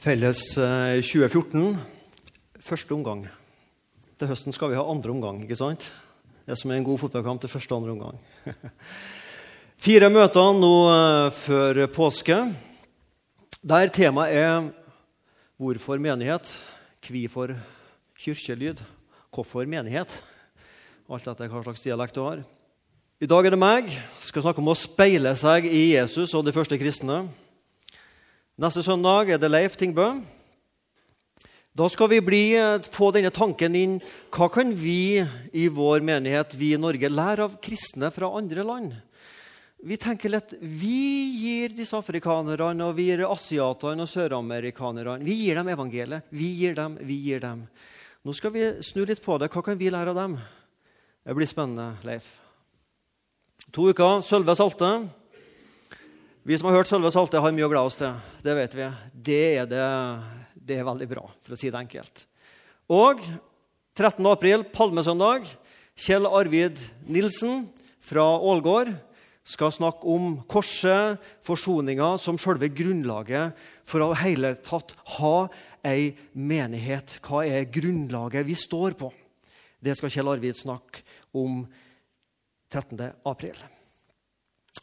[0.00, 1.74] Felles eh, 2014.
[2.64, 3.26] Første omgang.
[4.16, 5.42] Til høsten skal vi ha andre omgang.
[5.44, 5.90] ikke sant?
[6.48, 8.22] Det som er en god fotballkamp til første og andre omgang.
[9.84, 12.38] Fire møter nå eh, før påske,
[13.60, 14.70] der temaet er
[15.60, 16.48] hvorfor menighet,
[17.04, 17.52] hvorfor
[18.16, 18.80] kirkelyd,
[19.28, 20.16] hvorfor menighet.
[21.12, 22.40] Alt etter hva slags dialekt du har.
[23.20, 23.92] I dag er det meg.
[24.24, 27.26] skal snakke om å speile seg i Jesus og de første kristne.
[28.60, 30.18] Neste søndag er det Leif Tingbø.
[31.72, 32.40] Da skal vi bli,
[32.92, 33.94] få denne tanken inn
[34.36, 35.22] hva kan vi
[35.56, 38.98] i vår menighet, vi i Norge, lære av kristne fra andre land?
[39.80, 45.56] Vi tenker lett vi gir disse afrikanerne og vi gir asiatene og søramerikanerne Vi gir
[45.56, 46.28] dem evangeliet.
[46.28, 47.62] Vi gir dem, vi gir dem.
[48.20, 49.48] Nå skal vi snu litt på det.
[49.48, 50.36] Hva kan vi lære av dem?
[51.24, 52.28] Det blir spennende, Leif.
[53.72, 54.92] To uker, Sølve Salte.
[56.42, 58.14] Vi som har hørt Sølve Salte, har mye å glede oss til.
[58.40, 58.84] Det vet vi.
[59.12, 59.86] Det er, det,
[60.56, 62.22] det er veldig bra, for å si det enkelt.
[62.88, 63.20] Og
[63.92, 64.24] 13.
[64.24, 65.44] april, palmesøndag,
[66.00, 67.66] Kjell Arvid Nilsen
[68.00, 68.88] fra Ålgård
[69.44, 75.34] skal snakke om korset, forsoninga, som selve grunnlaget for å hele tatt ha
[75.84, 77.18] ei menighet.
[77.20, 79.12] Hva er grunnlaget vi står på?
[79.76, 81.04] Det skal Kjell Arvid snakke
[81.36, 81.66] om
[82.72, 82.96] 13.
[83.28, 83.60] april.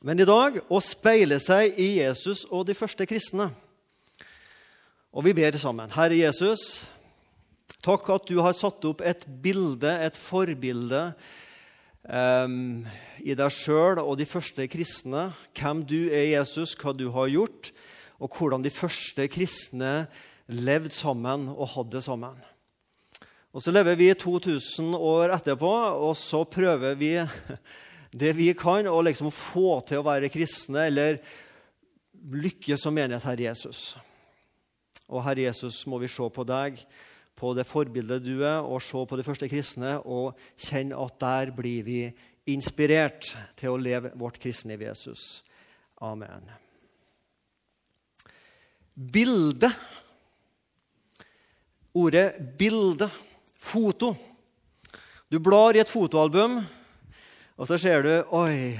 [0.05, 3.49] Men i dag å speile seg i Jesus og de første kristne.
[5.09, 5.89] Og vi ber sammen.
[5.95, 6.83] Herre Jesus,
[7.81, 11.01] takk at du har satt opp et bilde, et forbilde,
[12.05, 12.85] um,
[13.25, 15.31] i deg sjøl og de første kristne.
[15.57, 17.71] Hvem du er, Jesus, hva du har gjort,
[18.21, 20.05] og hvordan de første kristne
[20.45, 22.37] levde sammen og hadde sammen.
[23.49, 27.15] Og Så lever vi 2000 år etterpå, og så prøver vi
[28.11, 31.19] det vi kan, og liksom få til å være kristne eller
[32.27, 33.81] lykkes som menighet, Herre Jesus.
[35.07, 36.79] Og Herre Jesus, må vi se på deg,
[37.37, 41.53] på det forbildet du er, og se på de første kristne og kjenne at der
[41.55, 41.99] blir vi
[42.49, 43.29] inspirert
[43.59, 45.43] til å leve vårt kristne i Jesus.
[46.03, 46.47] Amen.
[48.93, 49.69] Bilde.
[51.97, 53.09] Ordet bilde,
[53.57, 54.13] foto.
[55.29, 56.61] Du blar i et fotoalbum.
[57.57, 58.77] Og så ser du Oi.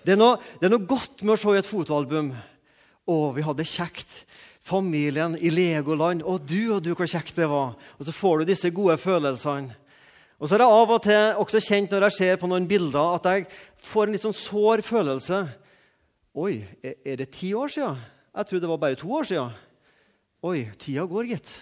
[0.00, 2.32] Det er, noe, det er noe godt med å se i et fotoalbum.
[2.32, 4.24] Å, vi hadde det kjekt.
[4.64, 6.24] Familien i Legoland.
[6.24, 7.76] Å, du og du, hvor kjekt det var.
[7.98, 9.76] Og så får du disse gode følelsene.
[10.40, 13.18] Og så er jeg av og til også kjent når jeg ser på noen bilder,
[13.18, 13.42] at jeg
[13.84, 15.40] får en litt sånn sår følelse.
[16.40, 17.98] Oi, er det ti år siden?
[18.32, 19.58] Jeg trodde det var bare to år siden.
[20.48, 21.52] Oi, tida går, gitt.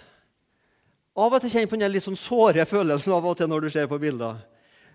[1.19, 3.67] Av og til kjenner jeg på den litt sånn såre følelsen av og til når
[3.67, 4.39] du ser på bilder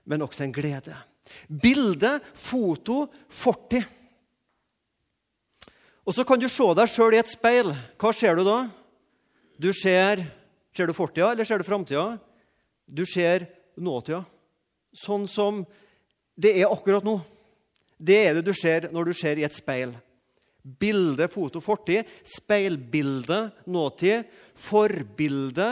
[0.05, 0.95] men også en glede.
[1.47, 3.85] Bilde, foto, fortid.
[6.03, 7.71] Og så kan du se deg sjøl i et speil.
[7.99, 8.57] Hva ser du da?
[9.59, 10.25] Du ser
[10.73, 12.17] Ser du fortida, eller ser du framtida?
[12.89, 13.45] Du ser
[13.77, 14.23] nåtida.
[14.89, 15.59] Sånn som
[16.33, 17.19] det er akkurat nå.
[18.01, 19.93] Det er det du ser når du ser i et speil.
[20.63, 22.09] Bilde, foto, fortid.
[22.25, 24.25] Speilbilde, nåtid.
[24.57, 25.69] Forbilde,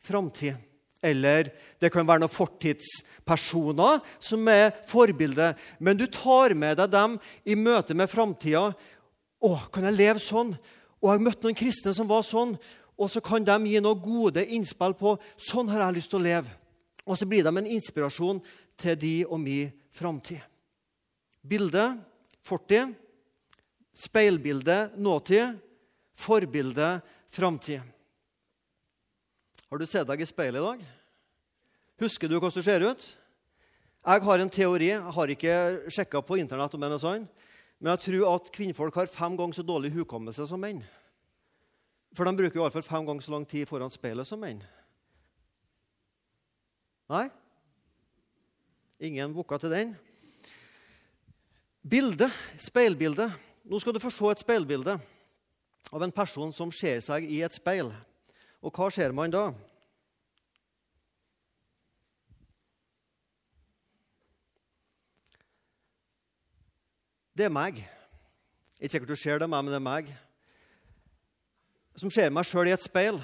[0.00, 0.56] framtid.
[1.02, 1.48] Eller
[1.80, 5.56] det kan være noen fortidspersoner som er forbildet.
[5.80, 8.74] Men du tar med deg dem i møte med framtida.
[9.40, 10.56] 'Å, kan jeg leve sånn?'
[11.00, 12.58] Og jeg har møtt noen kristne som var sånn.
[13.00, 16.26] Og så kan de gi noen gode innspill på 'sånn har jeg lyst til å
[16.28, 16.56] leve'.
[17.06, 18.42] Og så blir de en inspirasjon
[18.76, 20.40] til de og mi framtid.
[21.40, 21.98] Bilde,
[22.44, 22.94] fortid.
[23.94, 25.58] Speilbilde, nåtid.
[26.14, 27.00] Forbilde,
[27.30, 27.80] framtid.
[29.70, 30.80] Har du sett deg i speilet i dag?
[32.02, 33.04] Husker du hvordan du ser ut?
[34.00, 34.88] Jeg har en teori.
[34.90, 35.52] Jeg har ikke
[35.94, 37.28] sjekka på Internett om det er sånn.
[37.78, 40.82] Men jeg tror at kvinnfolk har fem ganger så dårlig hukommelse som menn.
[42.18, 44.58] For de bruker i hvert fall fem ganger så lang tid foran speilet som menn.
[47.14, 47.28] Nei?
[49.06, 49.94] Ingen booka til den.
[51.86, 52.26] Bilde,
[52.58, 53.30] speilbilde.
[53.70, 54.98] Nå skal du få se et speilbilde
[55.94, 57.94] av en person som ser seg i et speil.
[58.60, 59.52] Og hva ser man da?
[67.40, 67.78] Det er meg.
[68.76, 70.10] Ikke sikkert du ser det, men det er meg.
[71.96, 73.16] Som ser meg sjøl i et speil.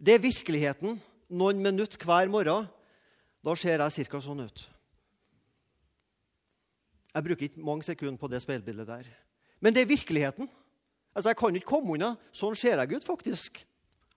[0.00, 0.96] Det er virkeligheten
[1.36, 2.70] noen minutter hver morgen.
[3.44, 4.22] Da ser jeg ca.
[4.24, 4.64] sånn ut.
[7.12, 9.12] Jeg bruker ikke mange sekunder på det speilbildet der.
[9.60, 10.48] Men det er virkeligheten.
[11.12, 12.14] Altså, Jeg kan ikke komme unna.
[12.32, 13.60] Sånn ser jeg ut, faktisk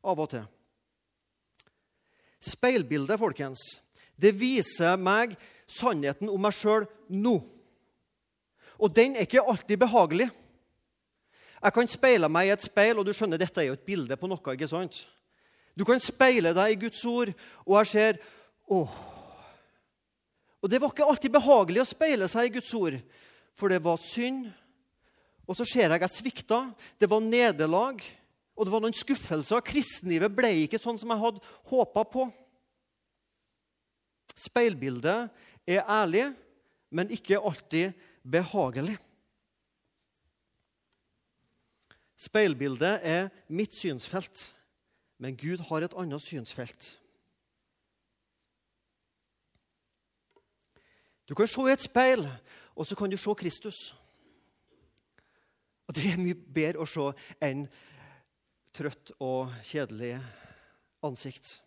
[0.07, 0.47] av og til.
[2.39, 3.81] Speilbildet, folkens,
[4.15, 5.35] det viser meg
[5.67, 7.41] sannheten om meg sjøl nå.
[8.81, 10.29] Og den er ikke alltid behagelig.
[11.61, 14.17] Jeg kan speile meg i et speil, og du skjønner dette er jo et bilde
[14.17, 14.53] på noe.
[14.53, 15.03] ikke sant?
[15.77, 17.29] Du kan speile deg i Guds ord,
[17.67, 18.21] og jeg ser
[18.67, 18.95] åh.
[20.61, 22.97] Og Det var ikke alltid behagelig å speile seg i Guds ord,
[23.57, 24.49] for det var synd.
[25.47, 26.59] Og så ser jeg jeg svikta.
[26.99, 28.01] Det var nederlag,
[28.55, 29.61] og det var noen skuffelser.
[29.65, 32.27] Kristenlivet ble ikke sånn som jeg hadde håpa på.
[34.37, 35.29] Speilbildet
[35.69, 36.31] er ærlig,
[36.89, 38.97] men ikke alltid behagelig.
[42.21, 44.55] Speilbildet er mitt synsfelt,
[45.17, 46.97] men Gud har et annet synsfelt.
[51.29, 52.27] Du kan se i et speil,
[52.75, 53.95] og så kan du se Kristus.
[55.87, 57.09] Og Det er mye bedre å se
[57.43, 57.65] enn
[58.75, 60.13] trøtt og kjedelig
[61.03, 61.57] ansikt.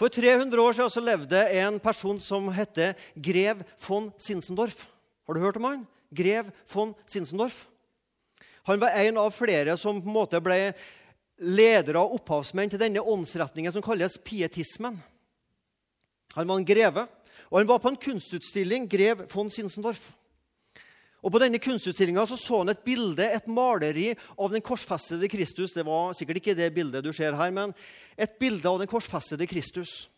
[0.00, 4.86] For 300 år siden levde en person som heter grev von Sinsendorf.
[5.26, 5.82] Har du hørt om han?
[6.08, 7.66] Grev von Sinsendorf.
[8.64, 10.72] Han var en av flere som på en måte ble
[11.36, 14.96] ledere og opphavsmenn til denne åndsretningen som kalles pietismen.
[16.32, 17.04] Han var en greve,
[17.50, 20.14] og han var på en kunstutstilling, grev von Sinsendorf.
[21.20, 24.08] Og På denne kunstutstillinga så, så han et bilde, et maleri
[24.38, 25.74] av den korsfestede Kristus.
[25.76, 27.74] Det var sikkert ikke det bildet du ser her, men
[28.16, 30.08] et bilde av den korsfestede Kristus.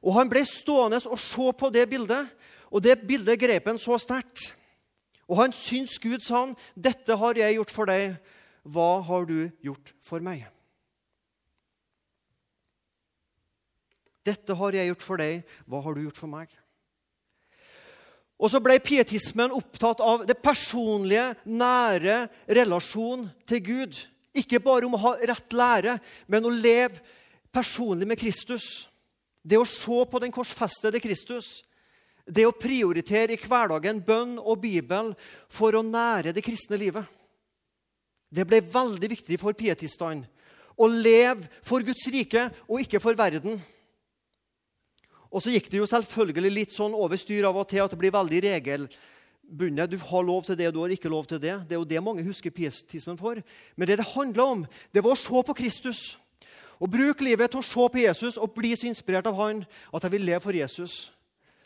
[0.00, 2.30] Og Han ble stående og se på det bildet,
[2.70, 4.52] og det bildet grep han så sterkt.
[5.30, 8.16] Og han syntes Gud sa han, 'Dette har jeg gjort for deg.
[8.62, 10.46] Hva har du gjort for meg?'
[14.26, 15.44] Dette har jeg gjort for deg.
[15.66, 16.50] Hva har du gjort for meg?
[18.40, 23.98] Og så ble pietismen opptatt av det personlige, nære relasjon til Gud.
[24.32, 25.98] Ikke bare om å ha rett lære,
[26.30, 27.02] men å leve
[27.52, 28.88] personlig med Kristus.
[29.44, 31.60] Det å se på den korsfestede Kristus.
[32.24, 35.12] Det å prioritere i hverdagen bønn og Bibel
[35.50, 37.04] for å nære det kristne livet.
[38.30, 40.28] Det ble veldig viktig for pietistene
[40.80, 43.60] å leve for Guds rike og ikke for verden.
[45.30, 47.98] Og så gikk det jo selvfølgelig litt sånn over styr av og til at det
[48.00, 49.92] blir veldig regelbundet.
[49.92, 51.54] Du har lov til det, og du har ikke lov til det.
[51.68, 53.38] Det er jo det mange husker pietismen for.
[53.78, 56.02] Men det det handla om, det var å se på Kristus.
[56.80, 59.62] Og bruke livet til å se på Jesus og bli så inspirert av han
[59.92, 61.12] at jeg vil leve for Jesus.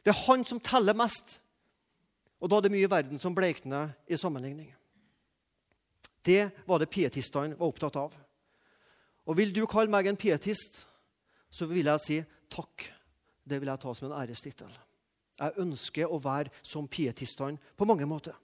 [0.04, 1.38] Det er han som teller mest.
[2.42, 4.68] Og da er det mye i verden som bleikner i sammenligning.
[6.24, 8.12] Det var det pietistene var opptatt av.
[9.24, 10.82] Og vil du kalle meg en pietist,
[11.48, 12.18] så vil jeg si
[12.52, 12.90] takk
[13.44, 14.72] det vil jeg ta som en ærestittel.
[15.38, 18.36] Jeg ønsker å være som pietistene på mange måter.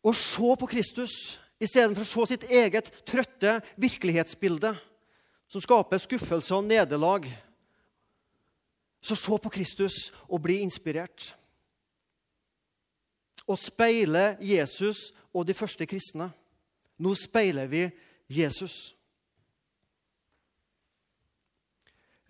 [0.00, 1.12] Å se på Kristus
[1.60, 4.72] istedenfor å se sitt eget trøtte virkelighetsbilde,
[5.50, 7.26] som skaper skuffelse og nederlag.
[9.04, 11.34] Så se på Kristus og bli inspirert.
[13.44, 16.30] Å speile Jesus og de første kristne.
[17.00, 17.86] Nå speiler vi
[18.30, 18.94] Jesus.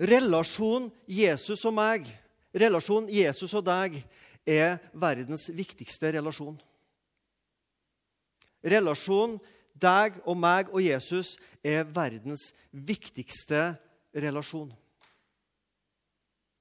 [0.00, 2.06] Relasjonen Jesus og meg,
[2.56, 4.00] relasjonen Jesus og deg,
[4.48, 6.56] er verdens viktigste relasjon.
[8.64, 9.36] Relasjonen
[9.80, 13.74] deg og meg og Jesus er verdens viktigste
[14.16, 14.72] relasjon.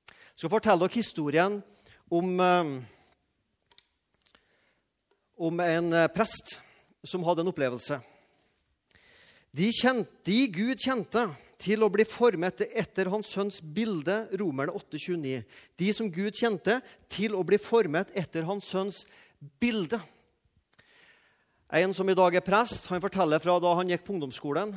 [0.09, 1.57] Jeg skal fortelle dere historien
[2.11, 2.69] om, eh,
[5.35, 6.61] om en eh, prest
[7.03, 7.99] som hadde en opplevelse.
[9.55, 11.25] De, kjente, de Gud kjente,
[11.59, 15.41] til å bli formet etter hans sønns bilde, Romerne 8,29.
[15.79, 16.79] De som Gud kjente,
[17.11, 19.03] til å bli formet etter hans sønns
[19.59, 19.99] bilde.
[21.69, 24.73] En som i dag er prest, han forteller fra da han gikk på ungdomsskolen.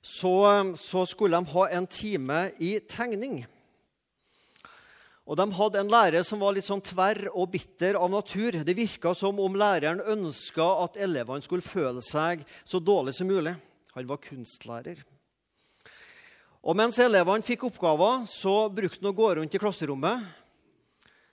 [0.00, 0.32] Så,
[0.80, 3.42] så skulle de ha en time i tegning.
[5.30, 8.62] Og De hadde en lærer som var litt sånn tverr og bitter av natur.
[8.64, 13.54] Det virka som om læreren ønska at elevene skulle føle seg så dårlig som mulig.
[13.94, 15.04] Han var kunstlærer.
[16.60, 20.26] Og Mens elevene fikk oppgaver, så brukte han å gå rundt i klasserommet.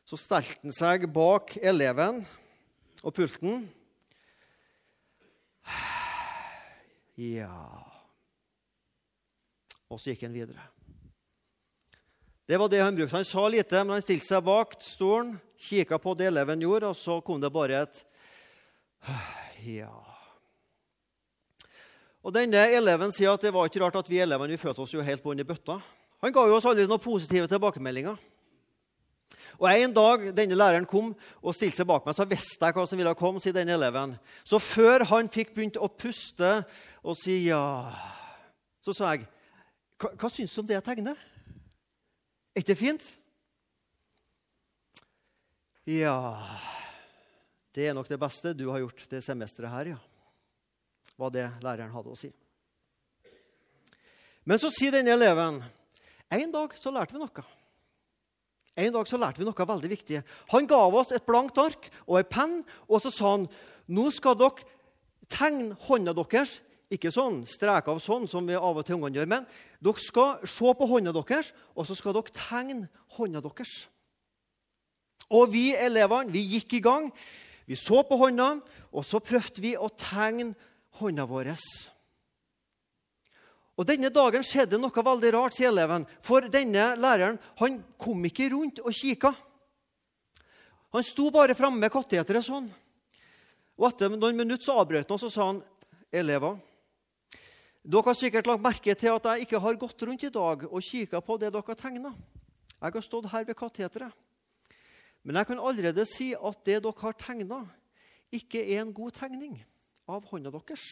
[0.07, 2.21] Så stelte han seg bak eleven
[3.03, 3.65] og pulten.
[7.17, 7.49] Ja
[9.89, 10.63] Og så gikk han videre.
[12.47, 13.17] Det var det han brukte.
[13.17, 16.95] Han sa lite, men han stilte seg bak stolen, kikka på det eleven gjorde, og
[16.95, 18.05] så kom det bare et
[19.65, 20.06] Ja.
[22.25, 24.95] Og denne eleven sier at det var ikke rart at vi elevene vi følte oss
[24.95, 25.77] jo helt bånn i bøtta.
[26.25, 28.17] Han ga jo oss aldri noen positive tilbakemeldinger.
[29.57, 32.85] Og En dag denne læreren kom og stilte seg bak meg, så visste jeg hva
[32.85, 33.41] som ville komme.
[33.41, 34.17] sier denne eleven.
[34.43, 36.63] Så før han fikk begynt å puste
[37.01, 37.89] og si ja,
[38.81, 39.25] så sa jeg
[39.97, 41.17] hva, hva syns du om det jeg tegner?
[42.53, 43.07] Er ikke det fint?
[45.87, 46.43] Ja
[47.71, 49.99] Det er nok det beste du har gjort det semesteret her, ja.
[51.17, 52.29] Var det læreren hadde å si.
[54.47, 55.59] Men så sier denne eleven
[56.31, 57.45] en dag så lærte vi noe.
[58.77, 60.21] En dag så lærte vi noe veldig viktig.
[60.53, 62.55] Han ga oss et blankt ark og en penn,
[62.85, 63.47] og så sa han
[63.87, 64.67] nå skal dere
[65.31, 66.59] tegne hånda deres.
[66.93, 69.47] Ikke sånn strek av sånn som vi av og til ungene gjør, men
[69.83, 73.73] dere skal se på hånda deres, og så skal dere tegne hånda deres.
[75.27, 77.09] Og vi elevene vi gikk i gang.
[77.67, 78.61] Vi så på hånda,
[78.95, 80.53] og så prøvde vi å tegne
[80.99, 81.53] hånda vår.
[83.77, 86.07] Og Denne dagen skjedde noe veldig rart, sier eleven.
[86.25, 89.35] For denne læreren han kom ikke rundt og kikka.
[90.95, 92.71] Han sto bare framme med kateteret sånn.
[93.77, 95.61] Og Etter noen minutter så avbrøt han og så sa han,
[96.09, 96.57] elever,
[97.85, 100.83] dere har sikkert lagt merke til at jeg ikke har gått rundt i dag og
[100.83, 102.15] kikka på det dere har tegna.
[102.81, 104.11] Jeg har stått her ved kateteret.
[105.21, 107.61] Men jeg kan allerede si at det dere har tegna,
[108.33, 109.59] ikke er en god tegning
[110.07, 110.85] av hånda deres.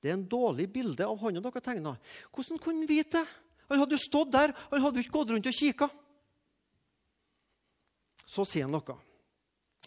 [0.00, 1.96] Det er en dårlig bilde av hånda dere tegna.
[2.34, 3.40] Hvordan kunne han vite det?
[3.72, 5.88] Han hadde jo stått der, han hadde jo ikke gått rundt og kikka.
[8.28, 8.96] Så sier han noe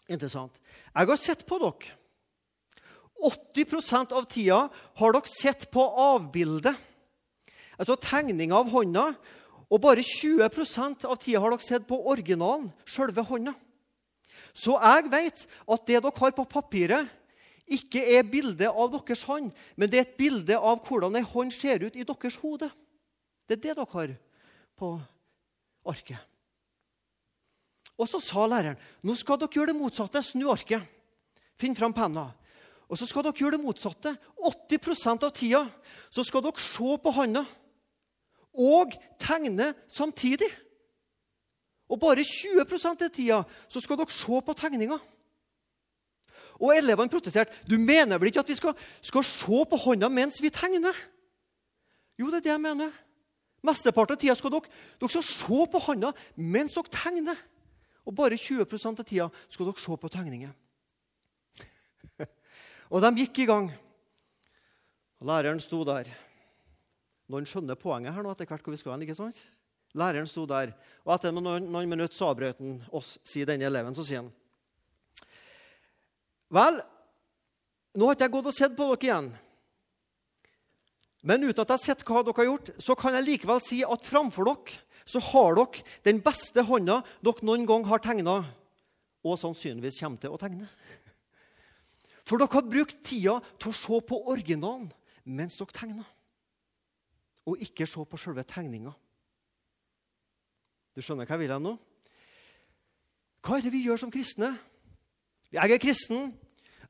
[0.08, 0.60] interessant.
[0.94, 1.96] Jeg har sett på dere.
[3.27, 4.60] 80% av tida
[5.00, 6.75] har dere sett på avbildet,
[7.77, 9.08] altså tegninga av hånda,
[9.68, 13.56] og bare 20% av tida har dere sett på originalen, sjølve hånda.
[14.54, 17.10] Så jeg vet at det dere har på papiret,
[17.68, 21.52] ikke er bildet av deres hånd, men det er et bilde av hvordan ei hånd
[21.52, 22.70] ser ut i deres hode.
[23.48, 24.14] Det er det dere har
[24.78, 24.96] på
[25.88, 26.20] arket.
[27.98, 30.22] Og så sa læreren nå skal dere gjøre det motsatte.
[30.22, 30.84] Snu arket.
[31.58, 32.30] Finn fram penna.
[32.88, 34.14] Og så skal dere gjøre det motsatte.
[34.38, 35.64] 80% av tida
[36.14, 37.44] så skal dere se på handa
[38.58, 40.50] og tegne samtidig.
[41.88, 45.00] Og bare 20% av tida så skal dere se på tegninga.
[46.58, 47.54] Og elevene protesterte.
[47.68, 50.96] 'Du mener vel ikke at vi skal, skal se på hånda mens vi tegner?'
[52.18, 52.92] Jo, det er det jeg mener.
[53.66, 57.38] Mesteparten av tida skal dere, dere skal se på hånda mens dere tegner.
[58.08, 60.54] Og bare 20% av tida skal dere se på tegningen.
[62.92, 63.70] og de gikk i gang.
[65.22, 66.10] Og Læreren sto der.
[67.28, 69.04] Noen skjønner poenget her nå etter hvert hvor vi skal hen.
[69.04, 69.40] ikke sant?
[69.98, 70.74] Læreren sto der,
[71.06, 73.96] og etter noen, noen minutter så avbrøt han oss, sier denne eleven.
[73.96, 74.32] Så sier han
[76.54, 76.80] Vel,
[77.98, 79.30] nå har ikke jeg gått og sett på dere igjen.
[81.27, 83.82] Men uten at jeg har sett hva dere har gjort, så kan jeg likevel si
[83.84, 88.42] at framfor dere så har dere den beste hånda dere noen gang har tegna,
[89.27, 90.70] og sannsynligvis kommer til å tegne.
[92.27, 94.88] For dere har brukt tida til å se på originalen
[95.27, 96.08] mens dere tegner
[97.48, 98.92] og ikke se på selve tegninga.
[100.92, 101.75] Du skjønner hva jeg vil hen nå?
[103.46, 104.51] Hva er det vi gjør som kristne?
[105.54, 106.32] Jeg er kristen.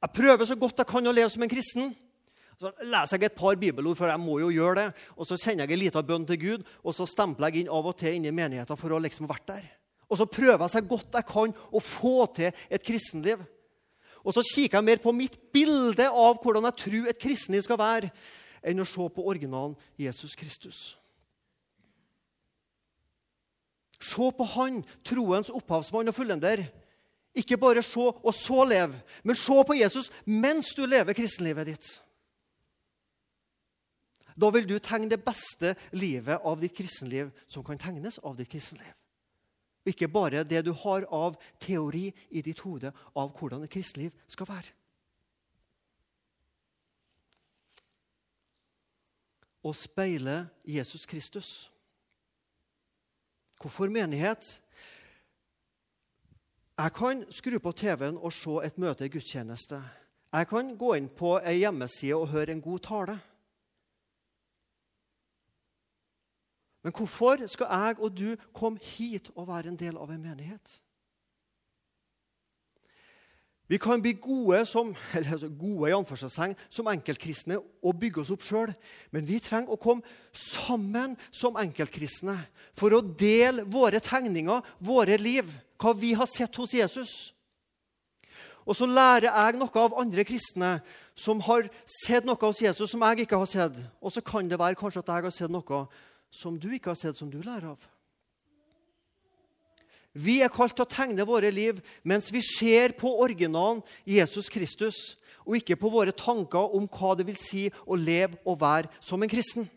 [0.02, 1.96] Jeg prøver så godt jeg kan å leve som en kristen.
[2.58, 4.88] Så leser jeg et par bibelord, for jeg må jo gjøre det.
[5.16, 7.86] Og så sender jeg en liten bønn til Gud, og så stempler jeg inn av
[7.86, 9.68] og til inn i menigheten for å liksom vært der.
[10.10, 13.44] Og så prøver jeg så godt jeg kan å få til et kristenliv.
[14.26, 17.80] Og så kikker jeg mer på mitt bilde av hvordan jeg tror et kristenliv skal
[17.80, 18.10] være,
[18.66, 20.80] enn å se på originalen Jesus Kristus.
[24.02, 26.66] Se på Han, troens opphavsmann og fullender.
[27.38, 31.90] Ikke bare se og så leve, men se på Jesus mens du lever kristenlivet ditt.
[34.38, 38.50] Da vil du tegne det beste livet av ditt kristenliv som kan tegnes av ditt
[38.52, 38.94] kristenliv.
[39.88, 44.50] Ikke bare det du har av teori i ditt hode av hvordan et kristenliv skal
[44.50, 44.74] være.
[49.64, 51.50] Å speile Jesus Kristus.
[53.58, 54.60] Hvorfor menighet?
[56.78, 59.80] Jeg kan skru på TV-en og se et møte i gudstjeneste.
[60.34, 63.16] Jeg kan gå inn på ei hjemmeside og høre en god tale.
[66.84, 70.82] Men hvorfor skal jeg og du komme hit og være en del av en menighet?
[73.68, 78.74] Vi kan bli gode som, eller gode i som enkeltkristne og bygge oss opp sjøl.
[79.12, 82.38] Men vi trenger å komme sammen som enkeltkristne
[82.78, 87.34] for å dele våre tegninger, våre liv, hva vi har sett hos Jesus.
[88.68, 90.78] Og så lærer jeg noe av andre kristne
[91.16, 93.78] som har sett noe hos Jesus som jeg ikke har sett.
[94.04, 95.86] Og så kan det være kanskje at jeg har sett noe
[96.32, 97.86] som du ikke har sett, som du lærer av.
[100.18, 105.18] Vi er kalt til å tegne våre liv mens vi ser på originalen Jesus Kristus,
[105.48, 109.22] og ikke på våre tanker om hva det vil si å leve og være som
[109.24, 109.70] en kristen.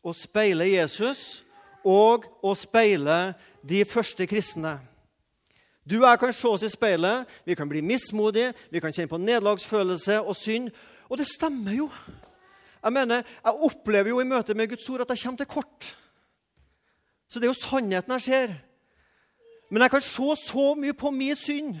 [0.00, 1.42] Å speile Jesus
[1.84, 4.78] og å speile de første kristne.
[5.84, 9.10] Du og jeg kan se oss i speilet, vi kan bli mismodige, vi kan kjenne
[9.10, 10.70] på nederlagsfølelse og synd.
[11.10, 11.88] Og det stemmer jo.
[12.82, 15.90] Jeg mener, jeg opplever jo i møte med Guds ord at jeg kommer til kort.
[17.28, 18.54] Så det er jo sannheten jeg ser.
[19.70, 21.76] Men jeg kan se så mye på min synd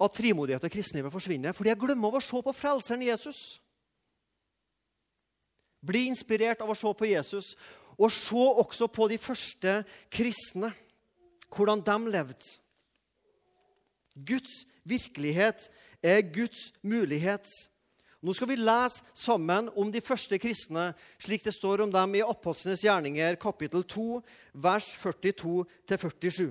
[0.00, 3.40] at frimodighet og kristenlivet forsvinner fordi jeg glemmer å se på frelseren Jesus.
[5.80, 7.54] Bli inspirert av å se på Jesus,
[8.00, 9.80] og se også på de første
[10.12, 10.72] kristne.
[11.50, 12.46] Hvordan de levde.
[14.14, 15.66] Guds virkelighet
[16.02, 17.48] er Guds mulighet.
[18.20, 22.24] Nå skal vi lese sammen om de første kristne, slik det står om dem i
[22.24, 24.20] Apostlenes gjerninger, kapittel 2,
[24.60, 26.50] vers 42-47.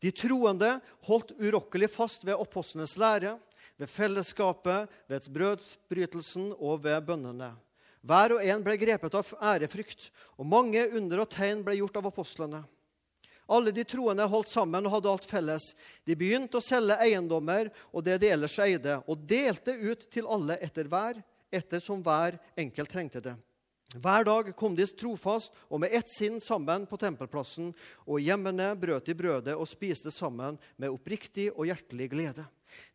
[0.00, 3.34] De troende holdt urokkelig fast ved apostlenes lære,
[3.78, 7.52] ved fellesskapet, ved brødbrytelsen og ved bønnene.
[8.00, 12.08] Hver og en ble grepet av ærefrykt, og mange under og tegn ble gjort av
[12.08, 12.62] apostlene.
[13.48, 15.70] Alle de troende holdt sammen og hadde alt felles.
[16.04, 20.58] De begynte å selge eiendommer og det de ellers eide, og delte ut til alle
[20.64, 23.34] etter hver, etter som hver enkelt trengte det.
[23.96, 27.70] Hver dag kom de trofast og med ett sinn sammen på tempelplassen,
[28.04, 32.44] og hjemmene brøt de brødet og spiste sammen med oppriktig og hjertelig glede.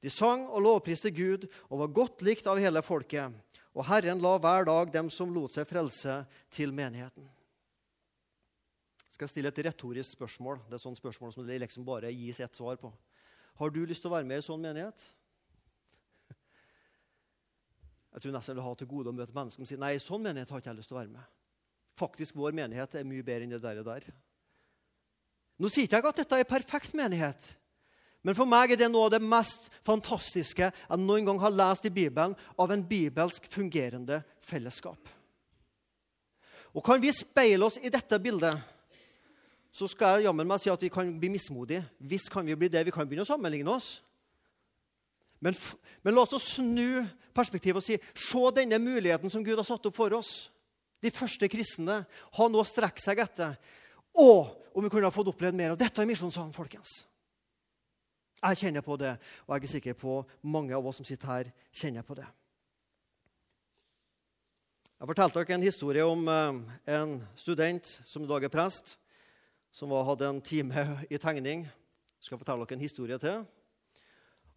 [0.05, 3.33] De sang og lovpriste Gud og var godt likt av hele folket.
[3.73, 6.21] Og Herren la hver dag dem som lot seg frelse,
[6.53, 7.25] til menigheten
[9.13, 10.63] skal jeg stille et retorisk spørsmål.
[10.69, 12.89] Det er sånn spørsmål som det liksom bare gis ett svar på.
[13.61, 15.03] Har du lyst til å være med i sånn menighet?
[18.13, 20.21] Jeg tror nesten jeg vil ha til gode å møte mennesker som sier nei, sånn
[20.25, 21.29] menighet har ikke jeg lyst til å være med.
[21.97, 23.81] Faktisk, vår menighet er mye bedre enn det der.
[23.83, 24.09] Og der.
[25.61, 27.51] Nå sier ikke jeg at dette er perfekt menighet.
[28.25, 31.85] Men for meg er det noe av det mest fantastiske jeg noen gang har lest
[31.85, 34.97] i Bibelen av en bibelsk fungerende fellesskap.
[36.73, 38.72] Og Kan vi speile oss i dette bildet,
[39.73, 41.81] så skal jeg jammen meg si at vi kan bli mismodige.
[42.05, 42.85] Visst kan vi bli det.
[42.85, 44.03] Vi kan begynne å sammenligne oss.
[45.41, 45.57] Men,
[46.05, 47.01] men la oss snu
[47.33, 50.51] perspektivet og si se denne muligheten som Gud har satt opp for oss.
[51.01, 52.03] De første kristne
[52.37, 53.57] har nå strekt seg etter.
[54.13, 57.01] Og om vi kunne ha fått opplevd mer av dette i Misjonssalen, folkens.
[58.43, 60.21] Jeg kjenner på det, og jeg er sikker på
[60.53, 62.25] mange av oss som sitter her, kjenner på det.
[64.99, 66.59] Jeg fortalte dere en historie om eh,
[66.93, 68.99] en student som i dag er prest
[69.73, 71.63] som var, hadde en time i tegning.
[71.65, 73.41] Jeg skal fortelle dere en historie til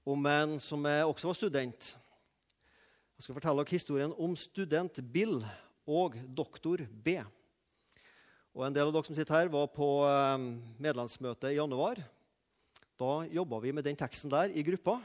[0.07, 1.87] om en som også var student.
[3.17, 5.41] Jeg skal fortelle dere historien om student Bill
[5.89, 7.17] og doktor B.
[8.53, 10.45] Og En del av dere som sitter her, var på eh,
[10.85, 11.99] medlemsmøte i januar.
[13.01, 14.99] Da jobba vi med den teksten der i gruppa,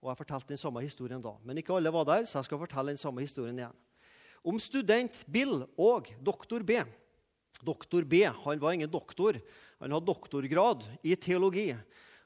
[0.00, 1.34] og jeg fortalte den samme historien da.
[1.44, 3.76] Men ikke alle var der, så jeg skal fortelle den samme historien igjen.
[4.44, 6.80] Om student Bill og doktor B.
[7.64, 9.40] Doktor B han var ingen doktor.
[9.78, 11.72] Han hadde doktorgrad i teologi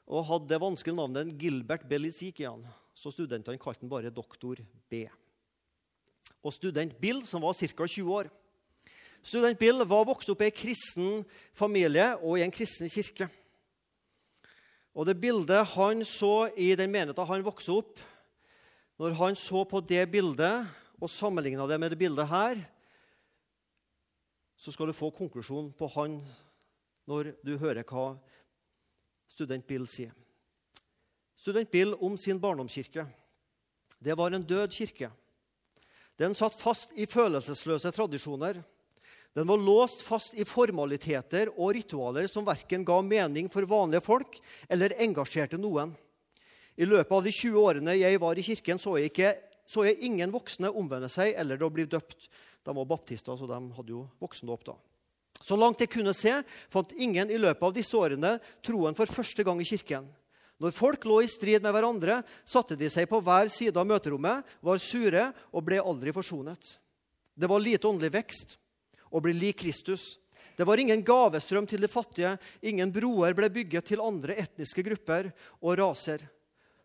[0.09, 2.65] og hadde det vanskelige navnet Gilbert Belisikian.
[2.93, 4.59] Så studentene kalte han bare doktor
[4.91, 5.05] B.
[6.43, 7.87] Og student Bill, som var ca.
[7.87, 8.29] 20 år.
[9.23, 11.23] Student Bill var vokst opp i en kristen
[11.55, 13.29] familie og i en kristen kirke.
[14.93, 17.97] Og Det bildet han så i den menigheten han vokste opp,
[19.01, 20.67] når han så på det bildet
[21.01, 22.59] og sammenligna det med det bildet her,
[24.57, 26.19] så skal du få konklusjonen på han
[27.09, 28.13] når du hører hva
[29.31, 30.13] student Bill sier.
[31.35, 33.05] Student Bill om sin barndomskirke.
[33.99, 35.09] Det var en død kirke.
[36.19, 38.61] Den satt fast i følelsesløse tradisjoner.
[39.33, 44.37] Den var låst fast i formaliteter og ritualer som verken ga mening for vanlige folk
[44.69, 45.95] eller engasjerte noen.
[46.77, 49.33] I løpet av de 20 årene jeg var i kirken, så jeg, ikke,
[49.65, 52.27] så er ingen voksne omvende seg eller å blir døpt.
[52.63, 54.75] De var baptister, så de hadde jo voksendåp da.
[55.43, 56.31] Så langt jeg kunne se,
[56.71, 60.07] fant ingen i løpet av disse årene troen for første gang i kirken.
[60.63, 64.45] Når folk lå i strid med hverandre, satte de seg på hver side av møterommet,
[64.63, 66.77] var sure og ble aldri forsonet.
[67.35, 68.55] Det var lite åndelig vekst
[69.11, 70.13] å bli lik Kristus.
[70.55, 75.31] Det var ingen gavestrøm til de fattige, ingen broer ble bygget til andre etniske grupper
[75.59, 76.23] og raser.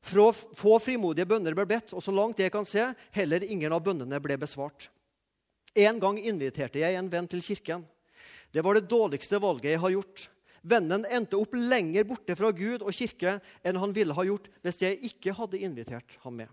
[0.03, 4.21] Få frimodige bønner ble bedt, og så langt jeg kan se, heller ingen av bønnene
[4.23, 4.89] ble besvart.
[5.77, 7.85] En gang inviterte jeg en venn til kirken.
[8.53, 10.29] Det var det dårligste valget jeg har gjort.
[10.69, 14.81] Vennen endte opp lenger borte fra Gud og kirke enn han ville ha gjort hvis
[14.83, 16.49] jeg ikke hadde invitert ham med.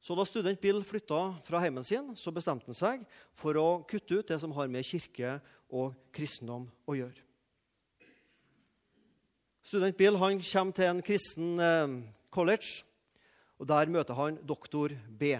[0.00, 4.20] Så Da student Bill flytta fra heimen sin, så bestemte han seg for å kutte
[4.20, 7.25] ut det som har med kirke og kristendom å gjøre.
[9.66, 11.94] Student Bill han kommer til en kristen eh,
[12.30, 12.84] college,
[13.58, 15.32] og der møter han doktor B.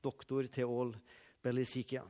[0.00, 0.94] Doktor Theol
[1.44, 2.08] Belisikian.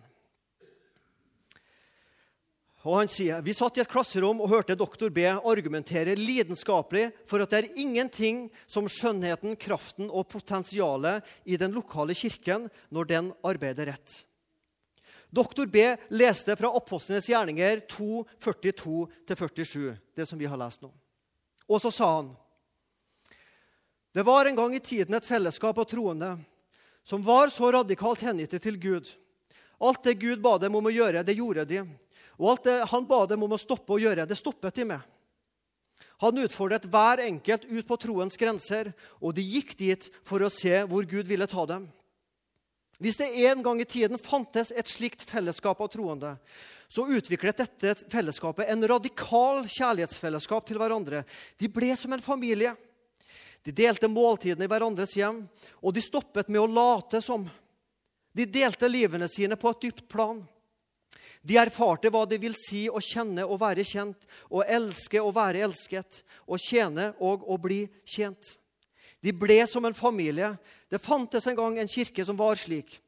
[2.86, 7.42] Og han sier, Vi satt i et klasserom og hørte doktor B argumentere lidenskapelig for
[7.42, 13.34] at det er ingenting som skjønnheten, kraften og potensialet i den lokale kirken når den
[13.42, 14.20] arbeider rett.
[15.26, 20.92] Doktor B leste fra Apostlenes gjerninger 2, 42-47, det som vi har lest nå.
[21.68, 22.30] Og så sa han
[24.14, 26.36] Det var en gang i tiden et fellesskap av troende
[27.04, 29.08] som var så radikalt hengitte til Gud.
[29.82, 31.80] Alt det Gud ba dem om å gjøre, det gjorde de.
[32.38, 35.00] Og alt det han ba dem om å stoppe å gjøre, det stoppet de med.
[36.22, 40.84] Han utfordret hver enkelt ut på troens grenser, og de gikk dit for å se
[40.86, 41.88] hvor Gud ville ta dem.
[43.02, 46.36] Hvis det en gang i tiden fantes et slikt fellesskap av troende,
[46.92, 51.24] så utviklet dette fellesskapet en radikal kjærlighetsfellesskap til hverandre.
[51.58, 52.76] De ble som en familie.
[53.66, 55.40] De delte måltidene i hverandres hjem,
[55.82, 57.48] og de stoppet med å late som.
[58.34, 60.38] De delte livene sine på et dypt plan.
[61.42, 65.64] De erfarte hva det vil si å kjenne og være kjent, å elske og være
[65.66, 68.54] elsket, å tjene og å bli tjent.
[69.22, 70.52] De ble som en familie.
[70.92, 72.98] Det fantes en gang en kirke som var slik.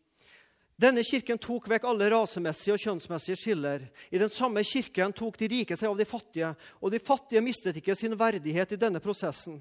[0.80, 3.84] Denne kirken tok vekk alle rasemessige og kjønnsmessige skiller.
[4.08, 7.76] I den samme kirken tok de rike seg av de fattige, og de fattige mistet
[7.78, 9.60] ikke sin verdighet i denne prosessen.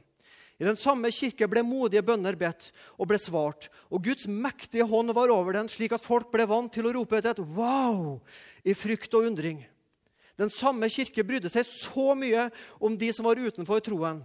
[0.56, 5.12] I den samme kirke ble modige bønner bedt og ble svart, og Guds mektige hånd
[5.14, 8.22] var over den, slik at folk ble vant til å rope etter et 'wow'
[8.64, 9.66] i frykt og undring.
[10.40, 14.24] Den samme kirke brydde seg så mye om de som var utenfor troen,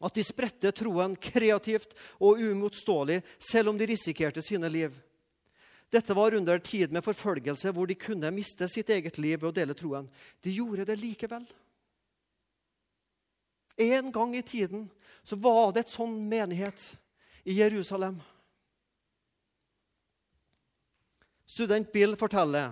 [0.00, 4.94] at de spredte troen kreativt og uimotståelig, selv om de risikerte sine liv.
[5.90, 9.56] Dette var under tid med forfølgelse hvor de kunne miste sitt eget liv ved å
[9.56, 10.06] dele troen.
[10.40, 11.44] De gjorde det likevel.
[13.80, 14.86] En gang i tiden
[15.26, 16.84] så var det et sånn menighet
[17.44, 18.20] i Jerusalem.
[21.50, 22.70] Student Bill forteller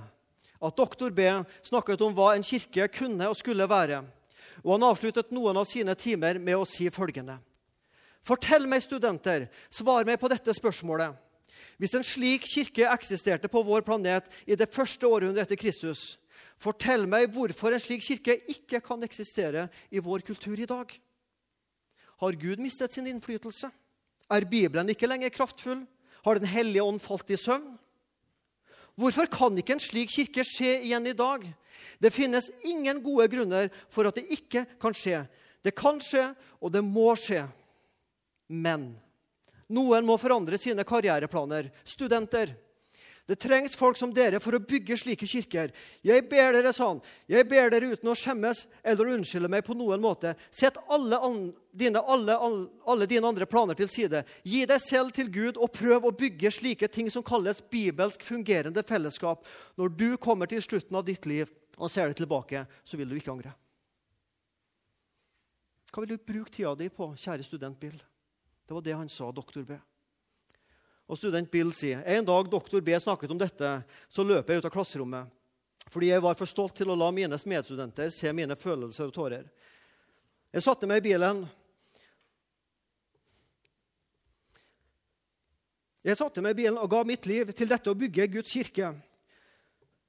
[0.58, 1.26] at doktor B
[1.66, 4.04] snakket om hva en kirke kunne og skulle være.
[4.64, 7.38] Og han avsluttet noen av sine timer med å si følgende.:
[8.23, 11.14] Fortell meg, studenter, svar meg på dette spørsmålet.
[11.79, 16.18] Hvis en slik kirke eksisterte på vår planet i det første århundret etter Kristus,
[16.59, 20.90] fortell meg hvorfor en slik kirke ikke kan eksistere i vår kultur i dag.
[22.18, 23.71] Har Gud mistet sin innflytelse?
[24.29, 25.87] Er Bibelen ikke lenger kraftfull?
[26.25, 27.79] Har Den hellige ånd falt i søvn?
[28.98, 31.44] Hvorfor kan ikke en slik kirke skje igjen i dag?
[32.02, 35.22] Det finnes ingen gode grunner for at det ikke kan skje.
[35.62, 37.44] Det kan skje, og det må skje.
[38.50, 38.90] Men
[39.70, 41.70] noen må forandre sine karriereplaner.
[41.87, 42.54] Studenter,
[43.28, 45.68] det trengs folk som dere for å bygge slike kirker.
[46.00, 47.02] Jeg ber dere sånn.
[47.28, 50.32] Jeg ber dere uten å skjemmes eller unnskylde meg på noen måte.
[50.48, 51.18] Sett alle,
[51.76, 52.38] dine, alle,
[52.88, 54.22] alle dine andre planer til side.
[54.48, 58.80] Gi deg selv til Gud og prøv å bygge slike ting som kalles bibelsk fungerende
[58.88, 59.44] fellesskap.
[59.76, 63.18] Når du kommer til slutten av ditt liv og ser deg tilbake, så vil du
[63.20, 63.52] ikke angre.
[65.92, 68.00] Hva vil du bruke tida di på, kjære student Bill?
[68.64, 69.76] Det var det han sa, doktor B.
[71.09, 73.71] Og student Bill sier en dag doktor B snakket om dette,
[74.09, 75.35] så løp jeg ut av klasserommet
[75.88, 79.47] fordi jeg var for stolt til å la mine medstudenter se mine følelser og tårer.
[80.53, 81.40] Jeg satte meg i bilen.
[86.05, 88.92] Jeg satte meg i bilen og ga mitt liv til dette å bygge Guds kirke.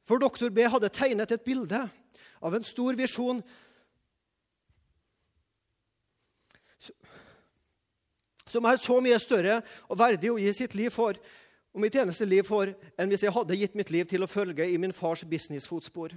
[0.03, 1.79] For doktor B hadde tegnet et bilde
[2.39, 3.39] av en stor visjon
[8.49, 11.17] som er så mye større og verdig å gi sitt liv for,
[11.69, 14.65] og mitt eneste liv for, enn hvis jeg hadde gitt mitt liv til å følge
[14.65, 16.15] i min fars businessfotspor.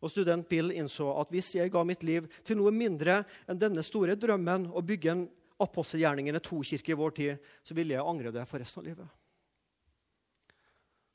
[0.00, 3.82] Og student Bill innså at hvis jeg ga mitt liv til noe mindre enn denne
[3.82, 5.26] store drømmen å bygge en
[5.62, 9.14] apostelgjerningene to-kirke i vår tid, så ville jeg angre det for resten av livet.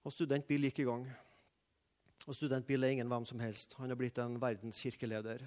[0.01, 1.05] Og student Bill gikk i gang.
[2.25, 3.77] Og student Bill er ingen hvem som helst.
[3.77, 5.45] Han er blitt en verdenskirkeleder.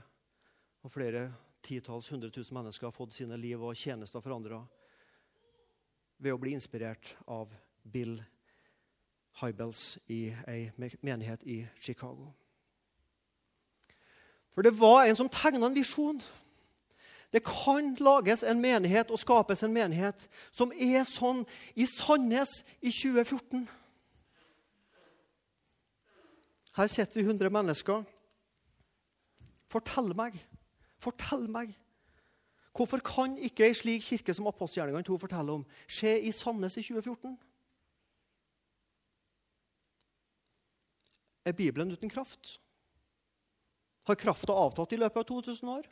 [0.87, 1.27] Og flere
[1.64, 4.62] titalls, hundre tusen mennesker har fått sine liv og tjenester forandra
[6.22, 8.18] ved å bli inspirert av Bill
[9.40, 10.70] Hybels i ei
[11.03, 12.31] menighet i Chicago.
[14.55, 16.20] For det var en som tegna en visjon.
[17.35, 21.42] Det kan lages en menighet og skapes en menighet som er sånn
[21.74, 23.66] i Sandnes i 2014.
[26.74, 28.05] Her sitter vi 100 mennesker.
[29.70, 30.38] Fortell meg
[31.04, 31.74] Fortell meg!
[32.74, 36.82] Hvorfor kan ikke ei slik kirke som apostelgjerningene 2 forteller om, skje i Sandnes i
[36.82, 37.36] 2014?
[41.44, 42.56] Er Bibelen uten kraft?
[44.08, 45.86] Har krafta avtatt i løpet av 2000 år?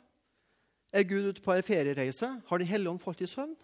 [0.93, 2.29] Er Gud ute på en feriereise?
[2.45, 3.55] Har Den hellige ånd falt i søvn?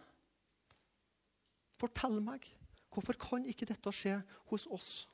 [1.79, 2.45] Fortell meg,
[2.93, 5.09] hvorfor kan ikke dette skje hos oss?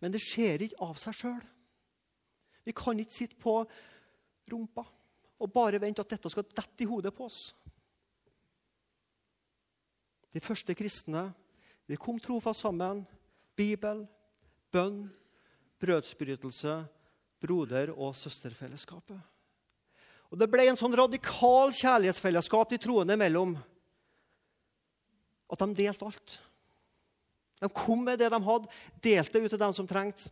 [0.00, 1.46] Men det skjer ikke av seg sjøl.
[2.64, 3.60] Vi kan ikke sitte på
[4.50, 4.84] rumpa
[5.40, 7.52] og bare vente at dette skal dette i hodet på oss.
[10.32, 11.28] De første kristne
[11.88, 13.02] de kom trofast sammen.
[13.56, 14.06] Bibel,
[14.72, 15.04] bønn,
[15.82, 16.76] brødsbrytelse,
[17.42, 19.18] broder- og søsterfellesskapet.
[20.32, 23.52] Og Det ble en sånn radikal kjærlighetsfellesskap de troende imellom
[25.52, 26.38] at de delte alt.
[27.60, 28.70] De kom med det de hadde,
[29.04, 30.30] delte ut til dem som trengte.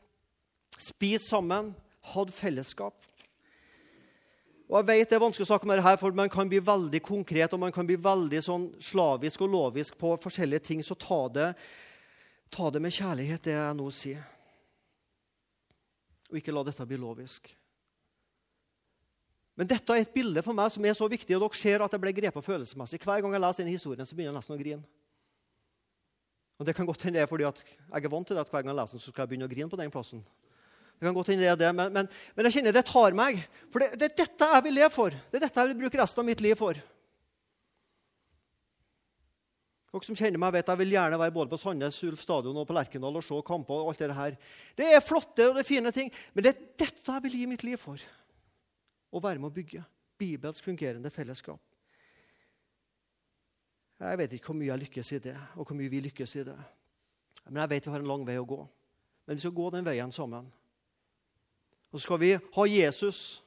[0.81, 1.75] Spiste sammen,
[2.15, 2.97] hadde fellesskap.
[4.71, 7.01] Og jeg vet Det er vanskelig å snakke om dette, for man kan bli veldig
[7.03, 10.83] konkret og man kan bli veldig sånn slavisk og lovisk på forskjellige ting.
[10.87, 11.49] Så ta det,
[12.55, 14.23] ta det med kjærlighet, det jeg nå sier.
[16.31, 17.51] Og ikke la dette bli lovisk.
[19.59, 21.93] Men dette er et bilde for meg som er så viktig, og dere ser at
[21.93, 23.03] jeg ble grepet følelsesmessig.
[23.03, 24.87] Hver gang jeg leser denne historien, så begynner jeg nesten å grine.
[26.61, 28.63] Og Det kan godt hende det er fordi jeg er vant til det at hver
[28.63, 30.23] gang jeg leser den, så skal jeg begynne å grine på den plassen.
[31.01, 33.39] Det kan godt hende det er det, men, men, men, jeg kjenner det tar meg.
[33.73, 35.15] For det, det, er dette jeg vil leve for.
[35.33, 36.77] Det er dette jeg vil bruke resten av mitt liv for.
[39.91, 42.69] Dere som kjenner meg, vet jeg vil gjerne være både på Sandnes, Ulf stadion og
[42.69, 43.81] på Lerkendal og se kamper.
[43.81, 44.37] og alt Det her.
[44.77, 47.49] Det er flotte og det er fine ting, men det er dette jeg vil gi
[47.49, 47.97] mitt liv for
[49.11, 49.83] å være med å bygge.
[50.21, 51.65] Bibelsk fungerende fellesskap.
[54.05, 56.45] Jeg vet ikke hvor mye jeg lykkes i det, og hvor mye vi lykkes i
[56.45, 56.61] det.
[57.49, 58.63] Men jeg vet vi har en lang vei å gå.
[59.25, 60.53] Men vi skal gå den veien sammen.
[61.91, 63.41] Og så skal vi ha Jesus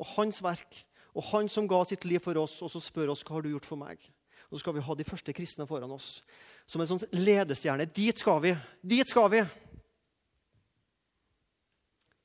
[0.00, 3.20] og hans verk og han som ga sitt liv for oss, og så spør oss
[3.26, 4.00] hva har du gjort for meg.
[4.48, 6.22] Og så skal vi ha de første kristne foran oss
[6.64, 7.84] som en sånn ledestjerne.
[7.84, 8.54] Dit skal vi!
[8.80, 9.42] Dit skal vi!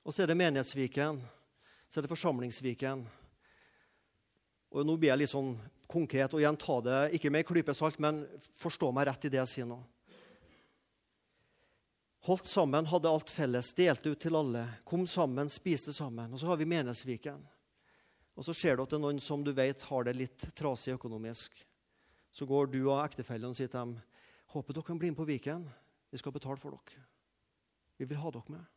[0.08, 1.20] Og så er det Menighetsviken
[1.88, 3.06] så er det Forsamlingsviken.
[4.76, 5.54] Og Nå blir jeg litt sånn
[5.88, 8.26] konkret og igjen ta det ikke med en klype salt, men
[8.60, 9.80] forstå meg rett i det jeg sier nå.
[12.28, 14.66] Holdt sammen, hadde alt felles, delte ut til alle.
[14.84, 16.34] Kom sammen, spiste sammen.
[16.36, 17.40] Og så har vi Menesviken.
[18.36, 20.98] Og så ser du at det er noen som du vet har det litt trasig
[20.98, 21.56] økonomisk.
[22.36, 23.96] Så går du og ektefellen og sier til dem
[24.52, 25.64] håper dere kan bli med på Viken.
[26.12, 27.08] Vi skal betale for dere.
[27.96, 28.68] Vi vil ha dere med.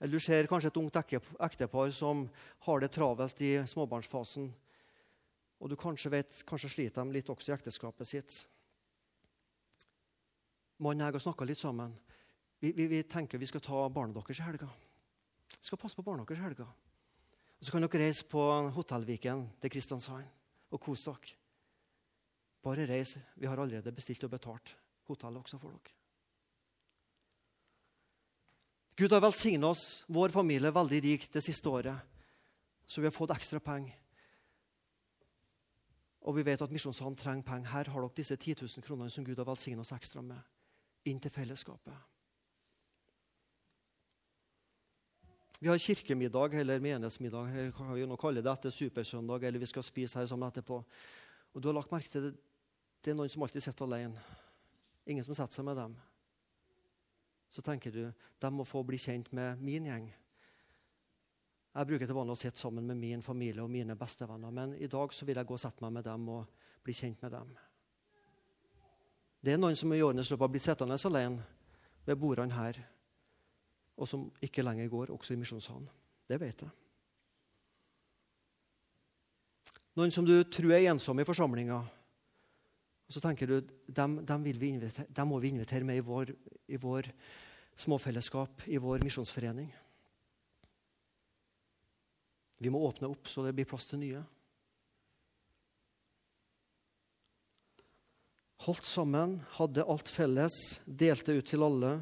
[0.00, 2.26] Eller du ser kanskje et ungt ektepar som
[2.68, 4.52] har det travelt i småbarnsfasen.
[5.60, 8.42] Og du kanskje vet, kanskje sliter de litt også i ekteskapet sitt.
[10.80, 11.92] Mannen jeg har snakka litt sammen.
[12.60, 14.68] Vi, vi, vi, tenker vi skal ta barna deres i helga.
[15.52, 16.66] Vi skal passe på barna deres i helga.
[17.60, 20.28] Og Så kan dere reise på Hotellviken til Kristiansand
[20.72, 21.36] og kose dere.
[22.64, 23.16] Bare reis.
[23.36, 24.74] Vi har allerede bestilt og betalt
[25.08, 25.96] hotellet også for dere.
[29.00, 31.96] Gud har velsigna oss, vår familie, veldig rik det siste året.
[32.84, 33.96] Så vi har fått ekstra penger.
[36.28, 37.70] Og vi vet at Misjonssalen trenger penger.
[37.72, 40.40] Her har dere disse 10 000 kronene som Gud har velsigna oss ekstra med,
[41.08, 41.94] inn til fellesskapet.
[45.60, 49.84] Vi har kirkemiddag eller menighetsmiddag, kan vi nå kalle det etter supersøndag, eller vi skal
[49.84, 50.78] spise her sammen etterpå.
[51.52, 52.36] Og du har lagt merke til det,
[53.04, 54.22] det er noen som alltid sitter alene.
[55.08, 55.98] Ingen som setter seg med dem
[57.50, 58.04] så tenker du
[58.38, 60.06] de må få bli kjent med min gjeng.
[61.70, 64.88] Jeg bruker til vanlig å sitte sammen med min familie og mine bestevenner, men i
[64.90, 67.52] dag så vil jeg gå og sette meg med dem og bli kjent med dem.
[69.40, 71.44] Det er noen som i årenes løp har blitt sittende alene
[72.06, 72.76] ved bordene her,
[73.96, 75.88] og som ikke lenger går, også i misjonssalen.
[76.28, 76.70] Det vet jeg.
[79.98, 81.80] Noen som du tror er ensomme i forsamlinga.
[83.10, 83.56] Og så tenker du
[83.90, 86.30] dem, dem, vi dem må vi invitere med i vår,
[86.70, 87.10] i vår
[87.80, 89.72] småfellesskap, i vår misjonsforening.
[92.60, 94.22] Vi må åpne opp så det blir plass til nye.
[98.60, 101.94] Holdt sammen, hadde alt felles, delte ut til alle.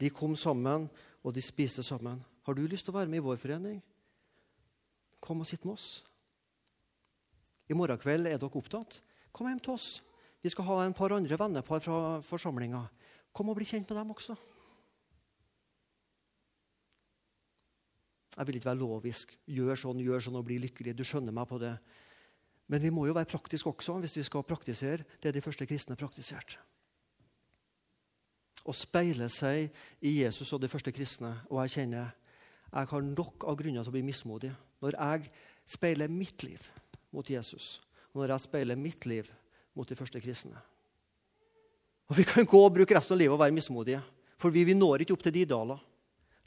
[0.00, 0.88] De kom sammen,
[1.24, 2.20] og de spiste sammen.
[2.44, 3.78] Har du lyst til å være med i vår forening?
[5.24, 6.02] Kom og sitt med oss.
[7.72, 8.98] I morgen kveld er dere opptatt.
[9.32, 10.02] Kom hjem til oss.
[10.44, 12.82] Vi skal ha en par andre vennepar fra forsamlinga.
[13.32, 14.36] Kom og bli kjent med dem også.
[18.34, 19.32] Jeg vil ikke være lovisk.
[19.46, 20.92] Gjør sånn, gjør sånn og bli lykkelig.
[20.98, 21.72] Du skjønner meg på det.
[22.68, 25.96] Men vi må jo være praktiske også hvis vi skal praktisere det de første kristne
[26.00, 26.60] praktiserte.
[28.64, 29.68] Å speile seg
[30.00, 31.34] i Jesus og de første kristne.
[31.52, 32.14] Og jeg kjenner
[32.74, 34.50] jeg har nok av grunner til å bli mismodig.
[34.82, 35.28] Når jeg
[35.76, 36.64] speiler mitt liv
[37.14, 37.78] mot Jesus,
[38.10, 39.28] og når jeg speiler mitt liv
[39.78, 40.58] mot de første kristne.
[42.10, 44.00] Og Vi kan gå og bruke resten av livet og være mismodige,
[44.36, 45.78] for vi, vi når ikke opp til de idealer.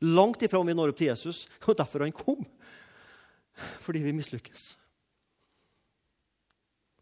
[0.04, 2.44] Langt ifra om vi når opp til Jesus, og derfor han kom.
[3.86, 4.76] Fordi vi mislykkes.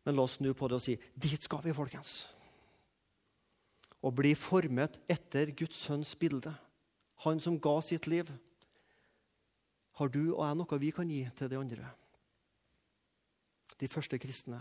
[0.06, 2.28] Men la oss snu på det og si dit skal vi, folkens.
[4.06, 6.54] Og bli formet etter Guds sønns bilde.
[7.26, 8.30] Han som ga sitt liv.
[9.98, 11.90] Har du og jeg noe vi kan gi til de andre?
[13.80, 14.60] De første kristne.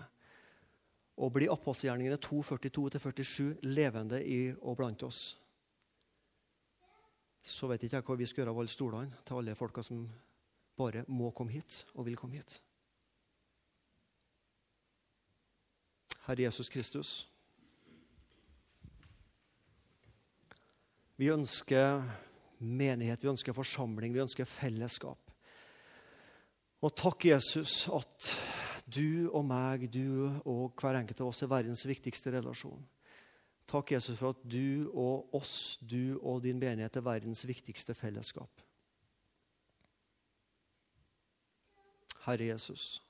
[1.20, 5.35] Og bli apostelgjerningene 2.42-47 levende i og blant oss?
[7.44, 10.07] Så vet ikke jeg hva vi skal gjøre av alle stolene til alle folka som
[10.78, 12.57] bare må komme hit og vil komme hit.
[16.24, 17.26] Herre Jesus Kristus.
[21.16, 22.02] Vi ønsker
[22.58, 25.20] menighet, vi ønsker forsamling, vi ønsker fellesskap.
[26.84, 28.30] Og takk, Jesus, at
[28.84, 32.82] du og meg, du og hver enkelt av oss er verdens viktigste relasjon.
[33.70, 38.64] Takk, Jesus, for at du og oss, du og din menighet er verdens viktigste fellesskap.
[42.24, 43.02] Herre Jesus.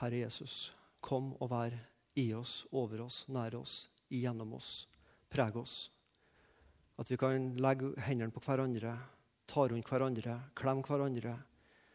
[0.00, 1.74] Herre Jesus, kom og vær
[2.18, 4.86] i oss, over oss, nær oss, igjennom oss.
[5.30, 5.90] Preg oss.
[7.00, 8.94] At vi kan legge hendene på hverandre,
[9.48, 11.34] ta rundt hverandre, klemme hverandre,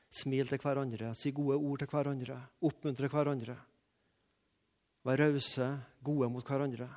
[0.09, 3.57] smile til hverandre, si gode ord til hverandre, oppmuntre hverandre.
[5.05, 5.67] Være rause,
[6.01, 6.87] gode mot hverandre.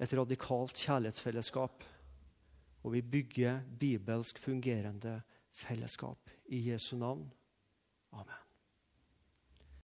[0.00, 1.84] Et radikalt kjærlighetsfellesskap.
[2.84, 5.18] Og vi bygger bibelsk fungerende
[5.52, 6.30] fellesskap.
[6.48, 7.26] I Jesu navn.
[8.12, 8.45] Amen.